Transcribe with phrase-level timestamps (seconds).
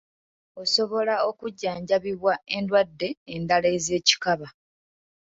[0.61, 4.47] Osobola okujjanjabibwa endwadde endala ez’ekikaba.